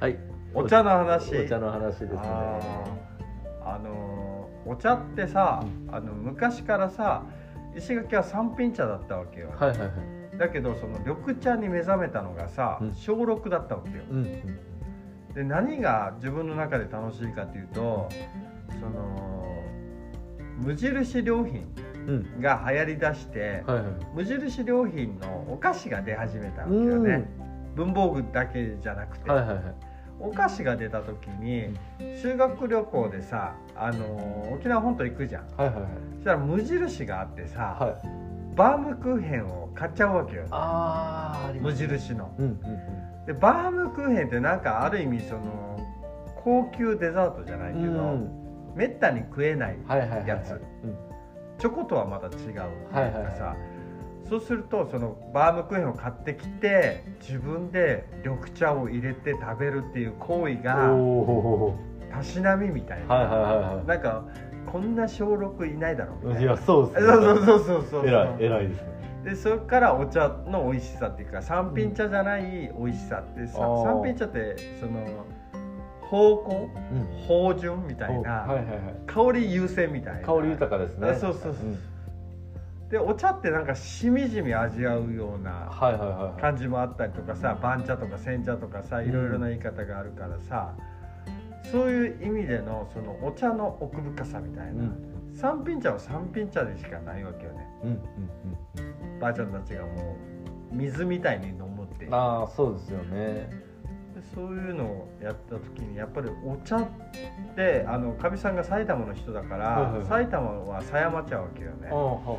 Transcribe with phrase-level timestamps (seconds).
[0.00, 0.18] はい。
[0.54, 1.36] お茶の話。
[1.36, 2.18] お茶の話ですね。
[3.64, 4.26] あのー
[4.68, 7.22] お茶ってさ、あの昔からさ
[7.76, 10.38] 石垣は三品茶だったわけよ、はいはいはい。
[10.38, 12.94] だけどその緑茶に目覚めたのがさ、うん。
[12.94, 14.02] 小6だったわけよ。
[14.10, 15.34] うんうん。
[15.34, 18.08] で何が自分の中で楽しいかというと
[18.70, 19.62] その
[20.58, 21.72] 無印良品
[22.08, 22.40] うん。
[22.40, 23.84] が流行りだして、はいはい。
[24.16, 27.45] 無印良品のお菓子が出始めたわけよね
[27.76, 29.62] 文房具だけじゃなくて、はいはいはい。
[30.18, 31.76] お菓子が出た時に
[32.22, 35.46] 修学旅行でさ、あのー沖縄本島行くじゃん。
[35.56, 35.82] はいはいはい。
[36.14, 38.56] そしたら無印があってさ、はい。
[38.56, 40.46] バームクーヘンを買っちゃうわけよ。
[40.50, 42.34] あ無印の。
[42.38, 43.26] うんうんうん。
[43.26, 45.78] でバームクーヘンってなんかある意味その
[46.36, 48.30] 高級デザートじゃないけど、うん。
[48.74, 50.28] めったに食えないはいはいはいはい。
[50.28, 50.60] やつうん。
[51.58, 53.75] チョコとはまた違うっていうかさ、はいはいはい
[54.28, 60.90] そうするとそのバームクーヘンを買ってきて自分で緑茶を入れて食べるっていう行為が
[62.12, 64.24] たしなみみたいな、はいはいはいはなんか
[64.66, 68.96] こんな小6いないだろうみたいやそうですそうそうそうそうそう偉い偉いですね。
[69.24, 73.84] でそれからお茶の美味しさっていうか三品茶じゃない美味しさってさ、あー。
[73.84, 75.04] 三品茶ってその
[76.02, 76.70] 方向？
[76.92, 77.06] うん。
[77.26, 78.78] 芳醇みたいな、はいはいはい。
[79.06, 80.26] 香り優先みたいな。
[80.26, 81.10] 香り豊かですね。
[81.10, 81.54] あそうそうそう
[82.90, 85.68] でお茶ってなんかしみじみ味わうような
[86.40, 90.72] 感じもあったりとかさ番茶とか煎茶とかさいろいろな言い方があるからさ、
[91.72, 95.32] そういう意味でのそのお茶の奥深さみたいな、うん。
[95.34, 97.66] 三品茶は三品茶でしかないわけよね。
[97.82, 100.16] うんうんばあちゃんたちがも
[100.72, 102.10] う水みたいに飲むっていう。
[102.10, 103.50] うんああそうですよね。
[104.14, 106.88] でそういうのをやった時にやっぱりお茶っ
[107.56, 110.06] てあのかみさんが埼玉の人だから、はいはいはい。
[110.06, 111.88] 埼玉は狭山茶わけよね。
[111.90, 112.38] ああはは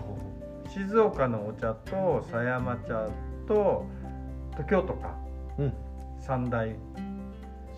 [0.67, 3.07] 静岡のお茶と狭山茶
[3.47, 3.85] と
[4.55, 5.15] と京都か。
[5.57, 5.73] うん。
[6.19, 6.75] 三大。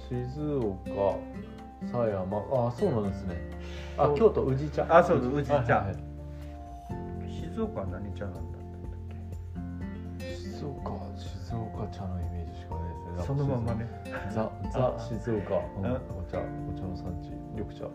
[0.10, 1.18] 静岡
[1.92, 2.38] 狭山。
[2.38, 3.36] ああそうなんですね。
[3.98, 4.86] あ京都宇治茶。
[4.90, 5.56] あそう宇治茶。
[5.56, 5.96] はいはいはい。
[7.32, 8.60] 静岡は何茶なんだ
[10.20, 13.18] 静岡静岡茶のイメージしかないですね。
[13.20, 13.88] けそのままね。
[14.32, 15.84] ザザ静岡、お
[16.30, 17.32] 茶お茶の産地。
[17.56, 17.86] 緑茶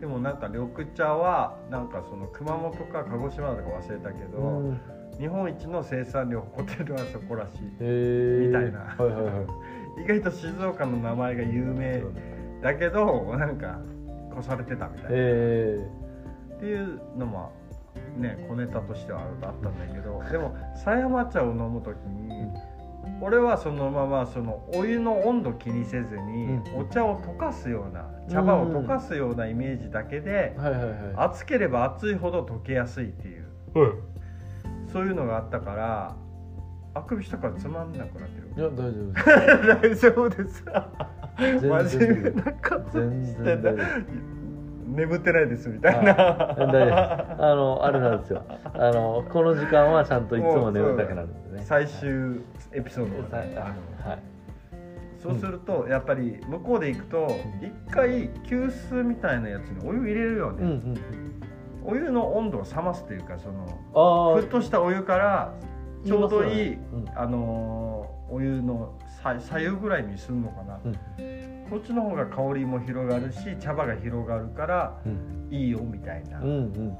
[0.00, 4.80] でもなんか緑茶はなんかその熊本か鹿児島だか忘れたけど、うん。
[5.18, 8.80] 日本一の生産量を誇ってるのはそこらしいみたいな。
[8.80, 9.46] はいはいはい。
[10.04, 12.02] 意外と静岡の名前が有名
[12.62, 12.74] だ。
[12.76, 13.80] けどなんか
[14.38, 15.90] 越されてたみたいな、へ
[16.56, 17.52] っていうのも
[18.16, 22.46] ね小ネタとしてはあったんだけどでも狭山茶を飲む時に
[23.20, 26.80] 俺はそのままそのお湯の温度気にせずにうん。
[26.80, 30.56] お茶を溶かすような茶葉を溶かすようなイメージだけで
[31.16, 33.46] 熱ければ熱いほど溶けやすいっていう。
[34.92, 36.16] そういうのがあったから
[36.94, 39.26] あくびしたからつまんなくなっていや大丈夫です。
[39.26, 40.64] る 大丈夫です。
[41.38, 44.37] 真面目な顔全して然大丈夫
[44.98, 48.42] 眠ってないですみたいな、大丈夫ですあのあれなんですよ。
[48.48, 51.64] あのこの時間はちゃんといつも眠たくなるんでね。
[51.64, 52.40] 最終
[52.72, 54.18] エピソードはね、はい
[55.20, 57.26] そうするとやっぱり向こうで行くと
[57.60, 60.98] 一回急須みたいなやつにお湯入れるよね、うんうん
[61.84, 65.54] お湯の温度を冷ますというかその沸騰したお湯から
[66.04, 67.08] ちょうどいい、うん。
[67.16, 68.92] あのーお湯の
[69.22, 70.92] さ左右ぐらいにするのかな、うん
[71.70, 75.48] こっちの方が香りも広がるし茶葉が広がるからうん。
[75.50, 76.96] いいよみたいな、うんうん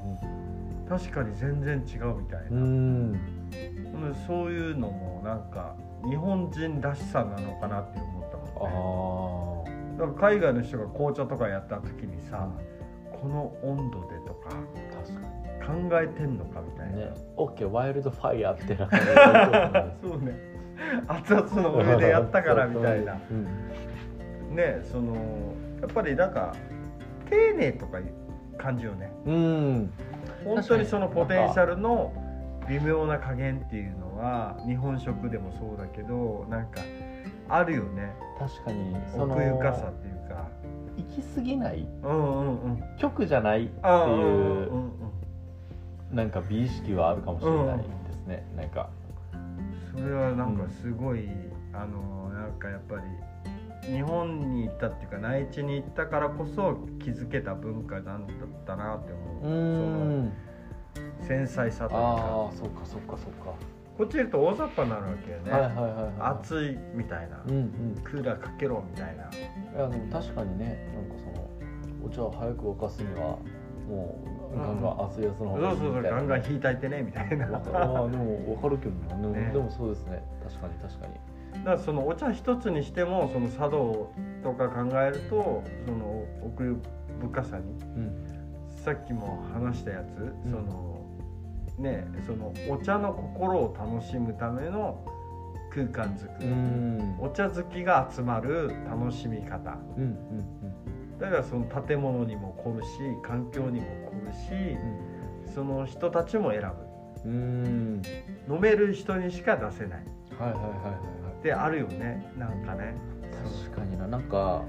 [0.89, 2.57] 確かに全然違うみたいな、うん。
[2.57, 5.75] うんうんそういうのもなんか
[6.09, 9.99] 日本人らしさなのかなって思ったもんね。
[9.99, 12.49] だから海外の人が紅茶とかやった時にさ、
[13.21, 14.51] この温度でとか
[15.67, 17.11] 考えてんのかみたいな、にね。
[17.37, 18.89] オッケーワイルドファイヤーってな
[20.01, 20.39] そうね。
[21.07, 23.19] 熱々のお湯でやったからみたいな。
[23.31, 23.47] うん
[24.51, 25.15] ねその
[25.81, 26.55] やっぱりなんか
[27.29, 28.13] 丁寧とかいう
[28.57, 29.13] 感じよね。
[29.27, 29.93] うん。
[30.45, 32.13] 本当にそのポテンシャルの
[32.69, 36.81] 微妙な加減っていうのは日本食でもそうだけどなんか
[37.49, 38.13] あるよね。
[38.39, 38.97] 確かに。
[39.17, 40.49] 奥ゆかさっていうか。
[40.97, 41.87] 行き過ぎない。
[42.03, 42.85] うんうんうん。
[42.99, 44.93] 極じゃないっていううんうん
[46.11, 46.17] うん。
[46.17, 48.89] なんか美意識はあるかもしれないですね、なんか。
[49.93, 51.29] それはなんかすごい、
[51.73, 53.03] あのなんかやっぱり
[53.93, 59.37] 日本に行ったっていうか内地に行ったからこそ気づけた文化なんだったなって思う。
[59.39, 60.25] うそん。
[60.27, 60.33] の
[61.21, 61.99] 繊細さというか。
[61.99, 63.55] ああそっかそっかそっか。
[63.97, 66.13] こっちいると大雑把になるわけよね、はいはいはいはい。
[66.19, 67.59] 暑いみたいな、うんう
[67.99, 68.01] ん。
[68.05, 69.25] クーラーかけろみたいな。
[69.25, 69.27] い
[69.81, 71.49] やでも確かにねなんかその
[72.07, 73.39] お茶を早く沸かすには
[73.89, 74.21] も
[74.55, 77.47] うガンガン熱いやつのそう方がいいそうそうみたいなガンガン引いたいてねみたいな。
[77.47, 79.41] あーでも分かるけどね。
[79.47, 79.51] ね。
[79.53, 80.23] でもそうですね。
[80.45, 81.15] 確かに確かに
[81.65, 84.13] だからそのお茶一つにしてもその茶道
[84.43, 86.77] とか考えるとその奥
[87.21, 87.65] 深さに
[87.97, 88.25] うん。
[88.85, 90.51] さっきも話したやつ、うん。
[90.51, 91.05] その
[91.79, 95.05] ねそのお茶の心を楽しむための
[95.71, 97.17] 空間づくうり、ん。
[97.21, 99.77] お茶好きが集まる楽しみ方。
[99.97, 100.45] うんうん
[101.19, 102.89] だからその建物にも凝るし
[103.25, 103.87] 環境にも
[104.23, 106.63] 凝るしその人たちも選
[107.25, 108.03] うんうん。
[108.47, 110.05] ぶ飲める人にしか出せない
[110.39, 110.73] はいはいはいは
[111.27, 112.95] いってあるよねなんかね。
[113.65, 114.07] 確かにな。
[114.07, 114.63] なんか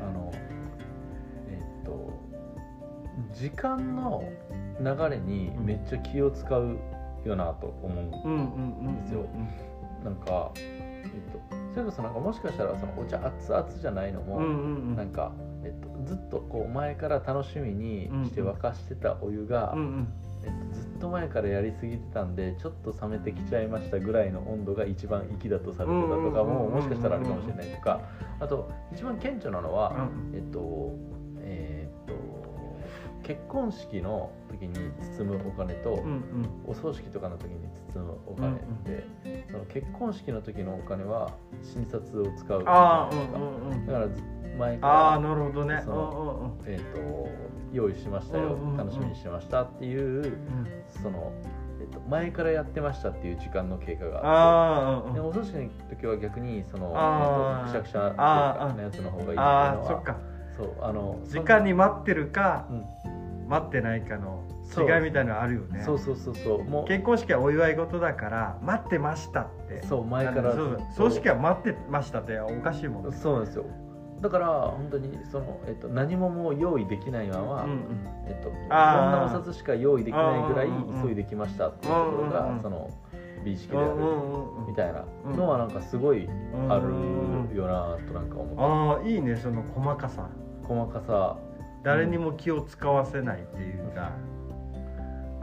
[0.00, 0.32] あの
[1.48, 2.12] えっと
[3.32, 4.24] 時間の
[4.80, 6.78] 流れにめっちゃ気を使う
[7.24, 9.26] よなと思う、うんですよ。
[10.04, 11.40] なんか、えっと、
[11.72, 14.40] それこそなんかもしかしたらそのお茶熱々じゃないのも、
[14.94, 15.32] なんか、
[15.64, 19.74] えっと、ずっとこう前から楽しみにして沸かしてたお湯が、
[20.44, 26.74] えっと、ずっと前からやりすぎてたんでちょっと冷めてきちゃいましたぐらいの温度が一番粋だとされてたとかうんうんうんもうん。
[26.74, 28.00] もしかしたらあるかもしれないとか。
[28.40, 30.34] あと一番顕著なのは、うん。
[30.34, 30.92] えっと
[31.40, 32.14] えーっと
[33.22, 34.74] 結婚式の時に
[35.16, 36.22] 包むお金と、うんうん。
[36.66, 37.56] お葬式とかの時に
[37.94, 41.32] 包むお金って、その結婚式の時のお金は
[41.62, 44.22] 診察を使うじああゃないですか、うんうんうんだからず
[44.58, 45.82] 前ああから、なるほどね。
[46.66, 50.38] えーっと用意しましたよ、楽しみにしてましたっていう
[51.02, 51.32] その、
[51.80, 55.12] えっと、前からやってましたっていう時間の経過があって。
[55.14, 56.88] でお葬式の時は逆にその、
[57.66, 60.16] くしゃくしゃのやつの方がいいっていうのはそっか。
[60.56, 62.84] そうあの時間に待ってるかうん。
[63.48, 64.42] 待ってないかの
[64.74, 65.82] 違いみたいなのあるよね。
[65.84, 66.64] そうそうそうそう。
[66.64, 69.82] もう結婚式はお祝い事だから待ってましたって。
[69.86, 70.80] そう前からそう。
[70.96, 73.16] 葬式は待ってましたっておかしいもんね。
[73.16, 73.66] そうなんですよ
[74.24, 78.08] だから本当にその、えっと、何ももう用意できないまま、うんうん。
[78.26, 81.02] えっと、こんなお札しか用意できないぐらいうんうんうん。
[81.08, 82.62] 急いできましたっていうところが、うんうんうん。
[82.62, 82.90] その
[83.44, 85.04] 美意識であるうんうんうんみたいな
[85.36, 89.04] のはなんかすごいうんあるよなとなんか思って。
[89.04, 90.26] ああいいねその細かさ。
[90.62, 91.36] 細かさ。
[91.82, 94.12] 誰にも気を使わせないっていうか、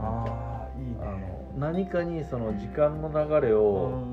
[0.00, 4.08] ああいいあねの何かにその時間の流れを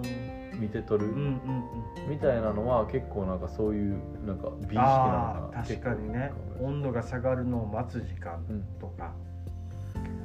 [0.60, 2.10] 見て取るうんうんうん。
[2.10, 5.64] みたいなのは結構なんかそういうなんか美意識なのかな。
[5.64, 6.32] 確かにね。
[6.62, 9.12] 温度が下がるのを待つ時間うんとか、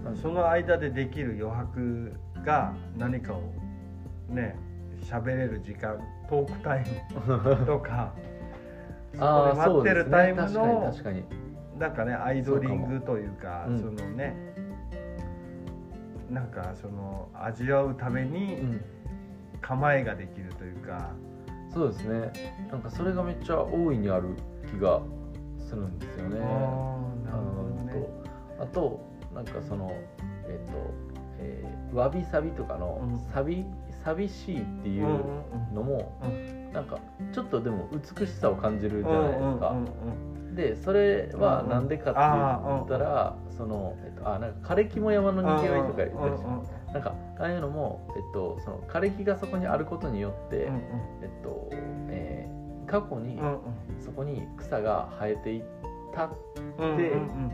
[0.05, 0.15] なん。
[0.15, 2.13] かその間でできる余白
[2.45, 3.41] が何かを
[4.29, 4.57] ね
[5.03, 5.99] 喋れる時間
[6.29, 6.85] トークタイ
[7.19, 8.13] ムとか
[9.15, 11.25] そこあで待ってるタイムの確かに
[11.79, 14.11] なんかねアイドリングというかそうそかも。
[14.11, 14.35] のね
[16.31, 18.81] なんかその味わうためにうん
[19.67, 21.11] 構えができるというか、
[21.73, 22.33] そうですね。
[22.71, 24.37] なんかそれがめっちゃ大いにある
[24.71, 25.01] 気が
[25.59, 26.39] するんですよね。
[26.41, 27.35] あ
[27.85, 28.07] ね。
[28.61, 29.01] あとあと
[29.35, 29.91] なんかその
[30.47, 30.77] えっ、と、
[31.39, 33.19] えーわびさびとかのうん。
[33.33, 33.65] さび
[34.05, 35.07] 寂しいっていう
[35.73, 36.73] のも、うん。
[36.73, 36.99] なんか
[37.33, 39.75] ちょっとでも美しさを感じるじゃないですか、
[40.55, 50.77] でそれはなんでかって言ったら、その、えっと、あなんか枯れ木も山のにぎわいとか言ったりしますなんかああいうのも、えっと、その枯れ木がそこにあることによって、うん
[51.23, 51.69] えっと
[52.09, 53.61] えー過去にうんうん。
[53.99, 55.63] そこに草が生えていっ
[56.15, 56.31] た、
[56.79, 57.53] うんうんでうん。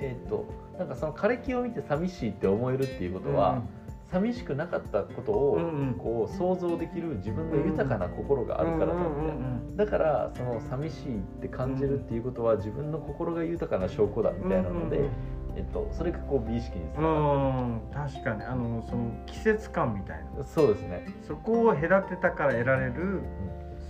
[0.00, 0.46] えっと
[0.78, 3.62] なんかその枯れ木を見て寂しいって思えるっていうことは、
[4.10, 5.94] 寂しくなかったことを、うんうん。
[5.94, 9.10] こう想像できる自分の豊かな心があるからだみたいな。
[9.10, 9.76] うんうんうん。
[9.76, 15.10] だからその寂しいって感じるっていうことは自分の心が豊かな証拠だみたいなので、うんうん
[15.56, 17.14] えっと、それがこう美意識につうなが
[17.62, 18.42] ん確かに。
[18.42, 20.38] あのその季節感みたいな。
[20.38, 21.06] るそうですね。
[21.26, 23.22] そこを隔てたから得られる、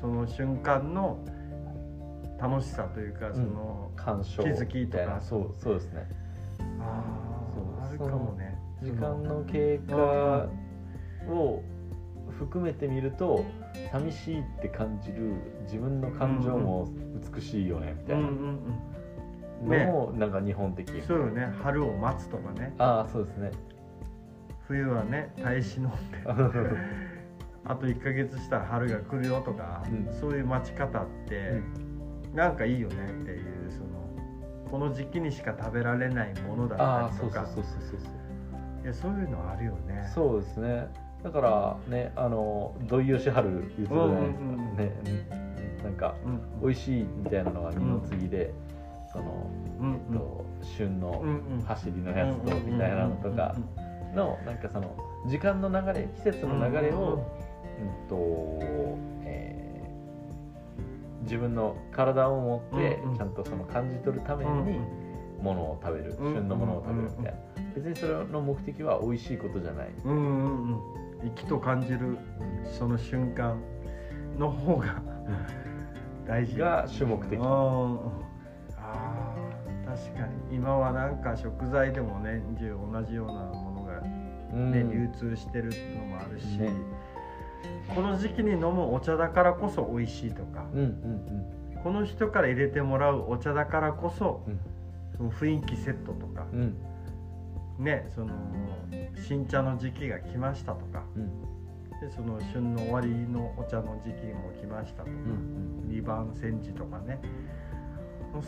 [0.00, 1.18] その瞬間の
[2.38, 5.20] 楽しさというかその、鑑賞気づきとか。
[5.20, 6.08] そうそうですね。
[6.80, 7.04] あ
[7.54, 8.58] そうああるかもね。
[8.82, 10.48] 時間の経過
[11.28, 11.62] を
[12.38, 13.44] 含めてみると
[13.92, 16.88] 寂しいって感じる自分の感情も
[17.34, 18.99] 美しいよねみたいうんうんなうん
[19.62, 21.52] のもなんか日本的うんそうよね。
[21.62, 22.74] 春を待つとかね。
[22.78, 23.50] ああそうですね。
[24.66, 25.96] 冬はね耐え忍んで。
[27.64, 30.12] あと1ヶ月したら春が来るよとか、うん。
[30.14, 31.60] そういう待ち方って、
[32.34, 37.46] なんかいいよねっていうそのこの時期にしか食べられないものだったりとか。
[37.46, 38.10] そうそうそうそう
[38.82, 40.08] いやそういうのあるよね。
[40.14, 40.88] そうですね。
[41.22, 44.76] だからねあの土井善晴言ってたじゃないですか、うんうんうん。
[44.76, 44.92] ね
[45.80, 48.52] うんなんかうん美味しいみたいなのが二の次で、
[49.12, 49.50] その、
[49.80, 51.62] うんえっと、旬のうんうん。
[51.62, 53.54] 走りのやつとみたいなのとか
[54.14, 57.24] のなんかその時間の流れ季節の流れを、
[57.80, 58.58] うんと
[59.24, 59.70] えー
[61.22, 63.16] 自分の体を持ってうんうん。
[63.16, 64.78] ちゃんとその感じ取るために
[65.40, 67.38] ものを食べる、うん旬のものを食べるみたいな、
[67.74, 70.80] 別にそれの目的は美味しいことじゃない、うんうんうん。
[71.22, 72.16] 生きと感じる
[72.78, 73.60] その瞬間
[74.38, 75.02] の方が
[76.26, 76.58] 大事。
[76.58, 77.38] が主目的。
[77.38, 77.98] うん
[80.00, 84.00] 確かに今はなんか食材でも年中同じようなものが、
[84.52, 84.72] うん。
[84.72, 86.72] ね流通してるのもあるし、ね。
[87.94, 94.60] この時期に飲むお茶だからこそ美味しいとか、うんうんこの人から入れてもらうお茶だからこそうん。
[95.16, 96.76] その雰囲気セットとか、うん。
[97.78, 98.34] ねその
[99.26, 101.40] 新茶の時期が来ましたとかうん。
[102.00, 107.18] でその旬の終わりのお茶の時期も来ましたとか、うん2番煎じとかね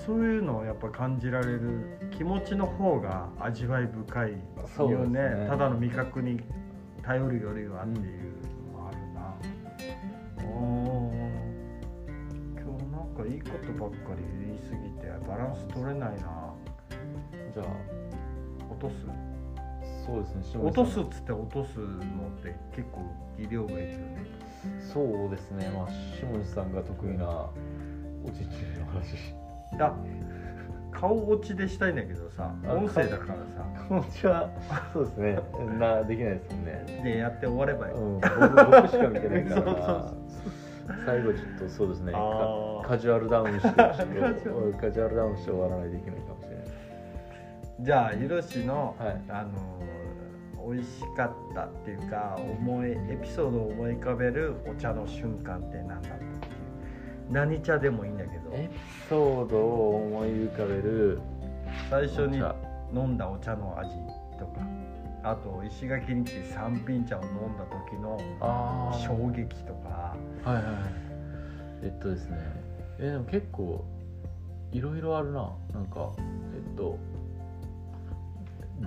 [0.06, 4.36] そういうのをやっぱ感じられる気持ちの方が味わい深いよ
[5.06, 5.20] ね。
[5.20, 5.46] ね。
[5.48, 6.40] ただの味覚に
[7.02, 8.34] 頼るよりはっていう
[8.72, 9.34] のもあるな、
[10.46, 11.12] おー
[12.60, 16.54] 今日なんかいいことばっかり言いすぎてバランス取れないな。
[17.52, 17.66] じゃあ。
[18.70, 18.94] 落とす？
[20.06, 23.02] そうですね下落とすっつって落とすのって結構
[23.36, 24.26] 技量がいるよね。
[24.92, 25.70] そうですね。
[25.74, 27.26] まあ下地さんが得意な
[28.24, 28.42] おちち
[28.78, 29.34] の話
[29.78, 29.94] だ
[30.90, 33.42] 顔落ちでしたいんだけどさあ音声だからさ。
[33.88, 34.48] 気持ちは
[34.92, 35.38] そうですね。
[35.78, 37.00] なできないですもんね。
[37.02, 39.62] でやって終わればいい、うん僕僕しか見てないから。
[39.64, 40.16] そうそう
[41.06, 42.12] 最後ちょっとそうですね。
[42.12, 43.92] カカジュアルダウンして カ
[44.90, 45.16] ジュアル。
[45.16, 46.66] ダウンして終わらないといけないかもしれない。
[47.80, 49.20] じゃあひろしの、はい。
[49.28, 49.48] あの
[50.72, 56.31] 美味しかったっていうか思いエピソードを思い浮かべるお茶の瞬間って何だった？
[57.30, 58.50] 何茶でもいいんだけど。
[58.54, 58.74] エピ
[59.08, 61.20] ソードを思い浮かべる。
[61.90, 62.42] 最初に
[62.94, 63.90] 飲んだお茶の味
[64.38, 64.60] とか。
[65.24, 68.18] あと石垣に来て三品茶を飲んだ時の
[69.06, 70.16] 衝撃とか。
[70.44, 70.74] はいはいはい。
[71.84, 72.38] えっとですね。
[72.98, 73.84] えでも結構
[74.72, 75.52] いろいろあるな。
[75.72, 76.98] なんかえっと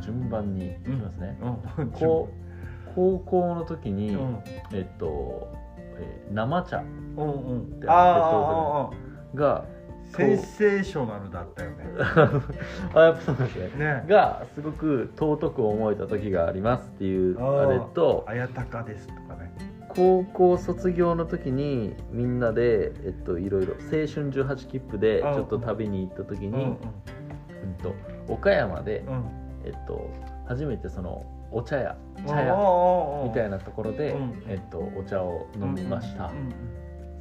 [0.01, 1.37] 順番にいきますね、
[1.77, 1.89] うん。
[1.91, 4.39] こう高校の時に、うん。
[4.73, 5.53] えっと、
[5.99, 7.79] えー生茶うんうん。
[7.79, 9.65] であああああがあ
[10.15, 11.75] センセーショナルだったよね。
[12.93, 13.85] あやっぱそうですね。
[13.85, 14.05] ね。
[14.07, 19.51] がすごく尊く思えた時がありますっていうあれと綾鷹ですとかね。
[19.89, 25.33] 高校卒業の時にみんなで、えっと、いろいろ青春18切符でちうん。
[25.41, 26.77] ょっと旅に行った時に、うんうん。
[27.81, 27.93] と
[28.27, 29.23] 岡山で、うんうん。
[29.65, 30.09] えっと、
[30.47, 31.25] 初めてその
[31.55, 31.95] お茶屋
[32.27, 34.43] 茶屋みたいなところで、うん。
[34.47, 36.31] えっと、お茶を飲みました、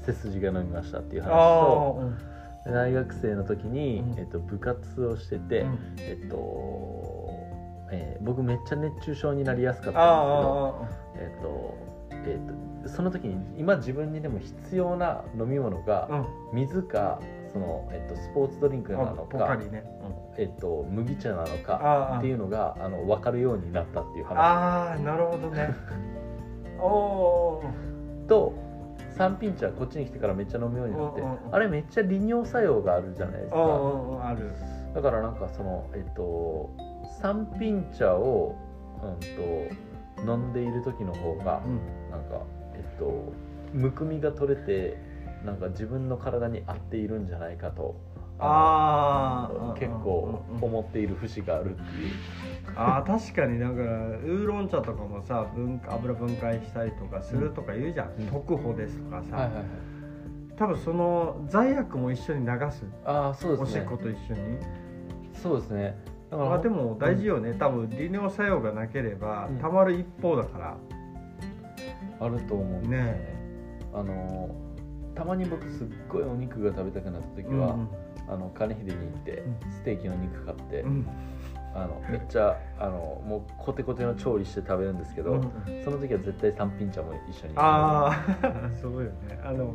[0.03, 2.13] 背筋が飲みましたっていう話と
[2.67, 4.19] 大学生の時に、うん。
[4.19, 5.79] えっと、部活をしてて、うん。
[5.99, 7.35] えっと
[7.93, 10.01] えー僕めっちゃ熱中症になりやすかった
[11.21, 11.71] んですけどあ
[12.17, 16.09] えっとえっとその時に今自分にでも必要な飲み物が
[16.53, 17.21] 水か
[17.55, 19.85] その、えっと、スポーツドリンクなあのか、ポカリね。
[20.37, 24.37] えっと、麦茶なのかっていうのがあの分かるようになったっていう話。
[24.37, 25.73] ああなるほどね。
[26.81, 27.63] おお
[28.27, 28.53] と
[29.17, 31.55] 三品茶こっちに来てからめっちゃ飲むようになってうんうんうん。
[31.55, 33.57] あれめっちゃ利尿作用があるじゃないですか。
[33.61, 34.51] おある。
[34.93, 36.71] だからなんかそのえっと
[37.21, 38.57] 三品茶を、
[39.01, 42.11] うん、と飲んでいる時の方がうん。
[42.11, 42.41] なんか
[42.75, 43.33] えっと
[43.73, 45.14] むくみが取れて
[45.45, 48.01] なんか自分の体に合っているんじゃないかと
[48.39, 50.65] ああ結構うんうんうん。
[50.65, 51.89] 思っている節があるっていう。
[52.77, 58.27] あー確かにだからウーロン茶とかもさ分油分解したりとかするとか言うじゃん、うん。
[58.27, 59.65] 特保ですとかさ、はいはいはい。
[60.57, 62.85] 多分その罪悪も一緒に流す。
[63.05, 63.81] ああそうですね。
[63.81, 64.59] おしっこと一緒に。
[65.35, 65.97] そうですね。
[66.31, 69.59] だからまあでも大事よね、多分利尿作用がなければうん。
[69.59, 70.77] たまる一方だから、
[72.21, 73.05] あると思うんですよね。
[73.05, 73.35] ね
[73.93, 74.51] あの
[75.15, 77.77] たまに僕すっごいお肉が食べたくなった時は、
[78.29, 79.73] あの金秀に行ってうん。
[79.73, 80.91] ステーキの肉買って、うん。
[80.91, 81.07] うん
[81.77, 85.51] あのめっちゃあのもうコテコテの調理して食べるんですけど、うん。
[85.83, 87.55] その時は絶対三品茶も一緒に。
[87.57, 89.41] ああ そうよね。
[89.45, 89.75] あの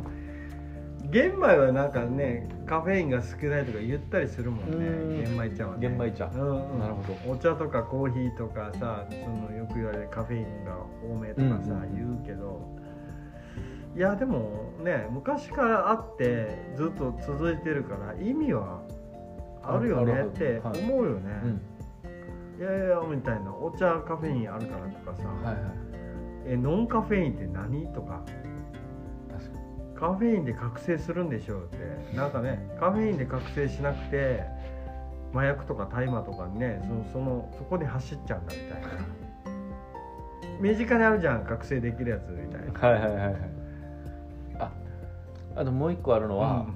[1.12, 5.20] 玄米はなんかねカフェインが少ないとか言ったりするもんうん。
[5.20, 5.90] ね玄米茶はね。
[5.90, 6.32] 玄米茶。
[6.34, 6.80] うんうん。
[6.80, 7.32] なるほど。
[7.34, 11.96] お茶とかコーヒーとかさそのよく言われるカフェインが多めとかさ、うんうん。
[11.96, 12.79] 言うけど
[13.96, 18.82] いやでもね昔からあってずっと続いてるから意味は
[19.64, 21.62] あるよねって思うよね、うん。
[22.60, 25.56] いやいやみたいなお茶カフェインあるからとかさ、はいはい。
[26.48, 28.24] えノンカフェインって何とか。
[30.00, 32.16] カフェインで覚醒するんでしょうって。
[32.16, 34.46] なんかねカフェインで覚醒しなくて
[35.34, 38.88] 麻薬とか大麻とかにねそそのそこに走っちゃうんだみたいな。
[40.62, 42.80] 身近にあるじゃん覚醒できるやつみたいな。
[42.80, 43.34] はいはいはいはい。
[43.34, 43.59] あ
[45.60, 46.68] あともう一個あるのは、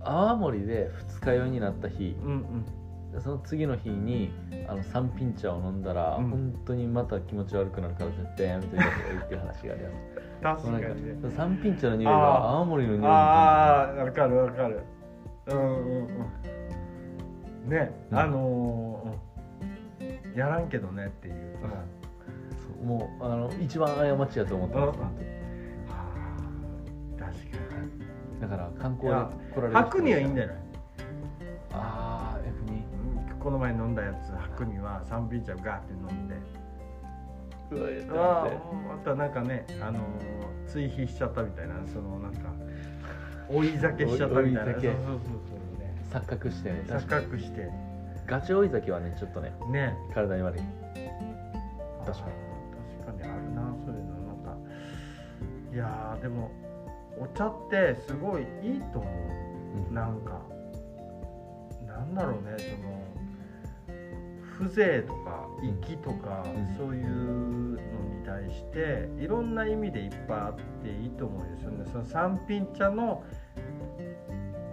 [0.00, 2.16] 泡盛で二日酔いになった日。
[2.22, 2.64] うん
[3.12, 3.20] うん。
[3.20, 4.32] その次の日に
[4.66, 6.30] あの三品茶を飲んだら、うん。
[6.30, 9.82] 本当にまた気持ち悪くなるから絶対やめといた方がいいっていう話があり
[10.42, 10.64] ます。
[10.64, 11.30] 確かにね。
[11.36, 12.48] 三品茶の匂いあがー。
[12.48, 14.80] 青森の匂いああわかるわかる。
[15.48, 16.06] うんうん
[17.64, 17.68] うん。
[17.68, 18.18] ね、うん。
[18.18, 19.20] あのーうん
[20.34, 21.70] やらんけどねっていう、うん。
[21.70, 21.76] な
[22.62, 24.98] そうもうあの一番過ちやと思ってます。
[24.98, 25.40] うん
[27.18, 27.40] 確か
[28.40, 30.56] だから観光で来られるに白にはいいんじゃない
[31.72, 32.78] ああ F に。
[32.78, 36.36] うんこの前飲んだやつ白には三品茶ガーって飲んで。
[37.70, 38.48] うわあ
[38.88, 40.02] またなんかねあのー
[40.66, 42.52] 追肥しちゃったみたいなそのなんか
[43.48, 44.72] 追い酒しちゃったみたいな。
[44.72, 45.06] そうそうそうそ
[45.76, 45.80] う。
[45.80, 46.70] ね錯覚して。
[46.86, 47.68] 錯覚して。
[48.26, 49.94] ガチ追い酒はねちょっとねね。
[50.14, 50.60] 体に悪い。
[52.04, 52.32] 確かに。
[53.06, 54.10] 確かにあるなそういうの。
[54.26, 54.56] なんか
[55.72, 56.50] いやーでも
[57.20, 59.10] お茶ってすごいいいと思
[59.90, 59.92] う。
[59.92, 60.40] なんか
[61.86, 63.00] なんだろうねその
[64.68, 65.46] 風情とか
[65.86, 66.76] 粋とか、うん。
[66.76, 71.84] そういうのに対していろんな意味でいっぱいあっていいと思うんですよね。
[71.90, 73.24] その三品茶の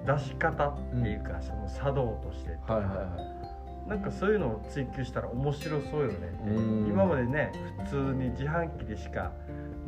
[0.05, 2.51] 出し方っていうか、その茶道として。
[2.51, 2.95] とか、はいはい。
[2.97, 3.37] は
[3.87, 6.13] なんかそういうのを追求したら面白そうよね。
[6.89, 7.53] 今までね
[7.85, 9.31] 普通に自販機でしか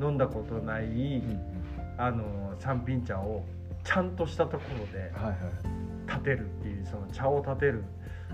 [0.01, 1.58] 飲んだことない、い、うん
[1.99, 3.43] あの三品茶を
[3.83, 5.11] ちゃんとしたところで
[6.07, 7.83] 立てるっていうその茶を立てる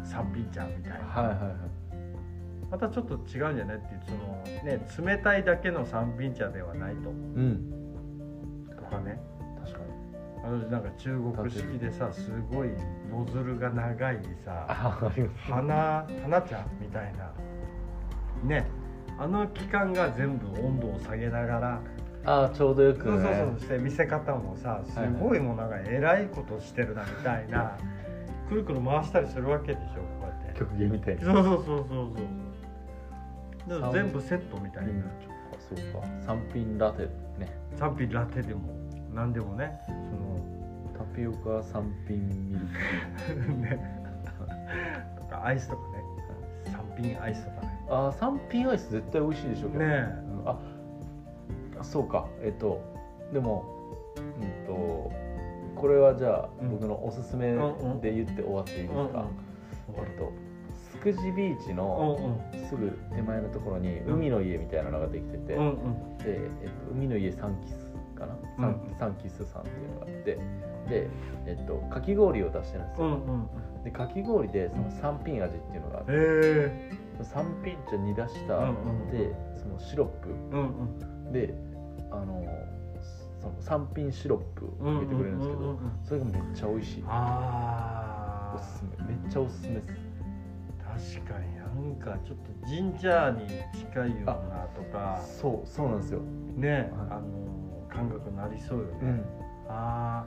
[0.04, 1.56] 三品茶みたいな、はいはいはい。
[2.70, 7.10] またちょっと違うんじゃないっていうそのね冷たいだけの三品茶ではないと。
[7.10, 7.74] うん。
[8.70, 9.20] とかね。
[9.64, 9.86] 確かに。
[10.44, 12.70] あのなんか中国式でさすごい
[13.10, 14.68] ノズルが長いさ
[15.50, 17.32] 花花茶みたいな。
[18.44, 18.68] ね。
[19.18, 21.82] あの期間が全部温度を下げながら
[22.26, 27.78] ああちょうどよくそうねそうそうして見せ方もさすごいもうなんかえらいことしてるなみたいな
[28.48, 30.60] くるくる回したりするわけでしょこうやって。
[30.60, 31.22] 曲芸みたいな。
[31.26, 31.88] そうそうそうそう
[33.82, 33.94] そう。
[33.94, 34.92] 全部セットみたいな。
[35.60, 36.08] そうか。
[36.26, 37.04] 三品ラテ
[37.40, 37.58] ね。
[37.78, 38.62] 賛否ラテでも
[39.14, 39.80] 何でもね
[40.98, 42.66] タピオカ三品ミルク。
[43.28, 43.80] そ のね。
[45.18, 46.04] とかアイスとかね。
[46.66, 47.86] 三品アイスとかね。
[47.90, 50.44] ああ三品アイス絶対美味しいでしょうねうん。
[50.46, 50.58] あ
[51.86, 52.28] そうか。
[52.42, 52.82] えっと
[53.34, 53.66] でも
[54.18, 55.12] うんと
[55.76, 56.72] これはじゃあ、うん。
[56.72, 57.52] 僕のおすすめ
[58.02, 59.28] で言って終わっていいですか、
[59.96, 60.32] えっと
[60.92, 64.14] スクジビーチうんのすぐ手前のところにうん。
[64.16, 68.96] 海の家みたいなのができてて、で、えっと、海の家サンキスかな、サンうん。
[68.98, 70.40] サンキスさんっていうのがあって
[70.90, 71.10] で、
[71.46, 73.20] えっと、かき氷を出してるんですよ、
[73.84, 76.92] でかき氷でその三品味っていうのがあって、へえ。
[77.22, 78.60] 三品茶煮出した、
[79.12, 80.30] でそのシロップ
[81.32, 81.54] で
[82.22, 82.46] あの
[83.40, 87.04] その三品シロップを入れてくれるんですけど、それがめっちゃ美味しい。
[87.08, 89.06] ああおすすめ。
[89.06, 93.48] めっちゃおすすめです確かになんかちょっとジンジャーに
[93.78, 95.22] 近いようなとか。
[95.22, 96.22] そうそうなんですよ、
[96.56, 96.82] ね、はい。
[97.12, 97.56] あの
[97.90, 99.26] 感覚になりそうよね、うん、
[99.70, 100.26] あ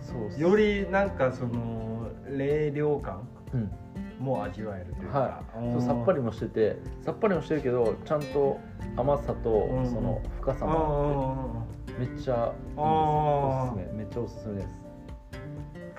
[0.00, 3.70] そうあよりなんかその冷涼感うん、
[4.18, 8.58] も味わえるというか、はそうさっぱりもしててさっぱりもしてるけどちゃんと
[8.96, 14.04] 甘さとうんその深さあもあってめっちゃおすすめ。
[14.04, 14.68] めっちゃおすすめです。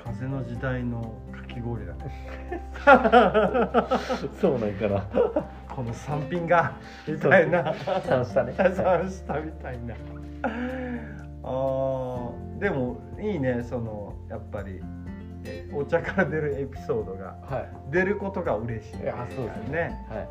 [0.03, 2.71] 風の時代のかき氷だね。
[4.39, 5.05] そうなんかな。
[5.67, 6.73] この三品が
[7.07, 7.73] みたいな。
[7.73, 8.53] 三下ね。
[8.53, 9.95] 三したみたいな。
[11.43, 12.59] あー。
[12.59, 13.61] でもいいね。
[13.61, 14.83] そのやっぱりえ
[15.73, 17.91] お茶から出るエピソードがはい。
[17.91, 19.01] 出ることが嬉しい。
[19.01, 19.71] いやそうですね。
[19.71, 20.05] ね。
[20.09, 20.27] はい。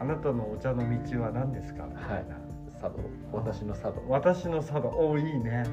[0.00, 1.84] あなたのお茶の道は何ですか？
[1.86, 2.24] みたい。
[2.28, 2.36] な、
[2.80, 2.96] 茶道
[3.32, 5.64] 私の茶道私の茶道おいいね。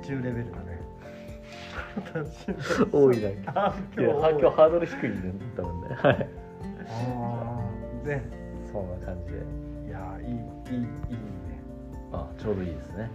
[0.00, 0.78] 口中レベルだね。
[1.96, 2.48] 私
[2.92, 5.96] の多いなあいやは今日ハードル低いね多分ね。
[5.96, 6.28] はい。
[6.88, 8.22] あーね。
[8.70, 9.38] そんな感じで。
[9.88, 10.88] いやいいいいいいね。
[12.12, 13.10] あちょうどいいですね